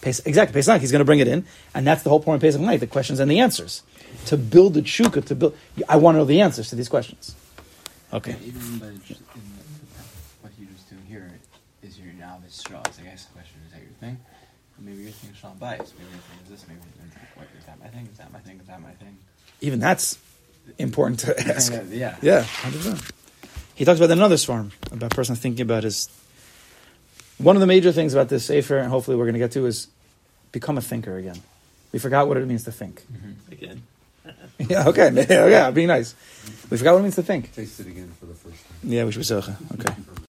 Pesach, 0.00 0.26
exactly, 0.26 0.52
Pesach. 0.52 0.80
He's 0.80 0.90
going 0.90 1.00
to 1.00 1.04
bring 1.04 1.20
it 1.20 1.28
in, 1.28 1.44
and 1.72 1.86
that's 1.86 2.02
the 2.02 2.10
whole 2.10 2.20
point 2.20 2.36
of 2.36 2.40
Pesach 2.40 2.60
night: 2.60 2.80
the 2.80 2.88
questions 2.88 3.20
and 3.20 3.30
the 3.30 3.38
answers. 3.38 3.84
To 4.26 4.36
build 4.36 4.74
the 4.74 4.82
tshuka, 4.82 5.24
to 5.26 5.36
build. 5.36 5.56
I 5.88 5.98
want 5.98 6.16
to 6.16 6.18
know 6.18 6.24
the 6.24 6.40
answers 6.40 6.68
to 6.70 6.74
these 6.74 6.88
questions. 6.88 7.36
Okay. 8.12 8.32
Yeah, 8.32 8.48
even 8.48 8.78
by 8.78 8.90
just 9.06 9.20
in 9.20 9.42
the, 9.54 10.00
what 10.40 10.52
he 10.58 10.66
was 10.66 10.82
doing 10.90 11.06
here 11.06 11.30
is 11.82 11.98
your 12.20 12.28
novice 12.28 12.54
straw. 12.54 12.82
It's 12.86 12.98
like 12.98 13.08
ask 13.08 13.28
the 13.28 13.34
question, 13.34 13.60
is 13.66 13.72
that 13.72 13.80
your 13.80 13.90
thing? 14.00 14.18
Or 14.78 14.84
maybe 14.84 15.02
your 15.02 15.12
thing 15.12 15.30
is 15.30 15.36
shalom 15.36 15.58
bayis. 15.58 15.92
Maybe 15.98 16.10
your 16.12 16.20
thing 16.20 16.38
is 16.44 16.50
this. 16.50 16.68
Maybe 16.68 16.80
your 16.80 16.92
thing 16.92 17.10
is 17.10 17.36
what 17.36 17.46
is 17.58 17.64
that 17.66 17.80
my 17.80 17.88
thing? 17.88 18.08
Is 18.12 18.18
that 18.18 18.32
my 18.32 18.38
thing? 18.40 18.60
Is 18.60 18.66
that 18.66 18.80
my 18.80 18.90
thing? 18.92 19.18
Even 19.60 19.80
that's 19.80 20.18
important 20.78 21.20
to 21.20 21.40
ask. 21.54 21.72
Yeah. 21.90 22.16
Yeah, 22.22 22.42
hundred 22.42 22.78
percent. 22.78 23.12
He 23.74 23.84
talks 23.84 23.98
about 23.98 24.10
another 24.10 24.36
swarm 24.36 24.72
about 24.92 25.12
a 25.12 25.14
person 25.14 25.34
thinking 25.34 25.62
about 25.62 25.84
his. 25.84 26.08
One 27.38 27.56
of 27.56 27.60
the 27.60 27.66
major 27.66 27.90
things 27.92 28.12
about 28.12 28.28
this 28.28 28.44
sefer, 28.44 28.76
and 28.76 28.90
hopefully 28.90 29.16
we're 29.16 29.24
going 29.24 29.32
to 29.34 29.38
get 29.38 29.52
to, 29.52 29.64
is 29.64 29.88
become 30.52 30.76
a 30.76 30.82
thinker 30.82 31.16
again. 31.16 31.40
We 31.90 31.98
forgot 31.98 32.28
what 32.28 32.36
it 32.36 32.46
means 32.46 32.64
to 32.64 32.72
think. 32.72 33.02
Mm-hmm. 33.12 33.52
again. 33.52 33.82
Yeah, 34.68 34.88
okay, 34.88 35.10
yeah, 35.30 35.46
yeah, 35.46 35.70
being 35.70 35.88
nice. 35.88 36.14
We 36.68 36.76
forgot 36.76 36.92
what 36.92 36.98
it 36.98 37.04
means 37.04 37.14
to 37.14 37.22
think. 37.22 37.50
Taste 37.54 37.80
it 37.80 37.86
again 37.86 38.12
for 38.20 38.26
the 38.26 38.34
first 38.34 38.62
time. 38.68 38.76
Yeah, 38.84 39.04
we 39.04 39.12
should 39.12 39.20
be 39.20 39.24
socha. 39.24 39.56
Okay. 39.72 39.94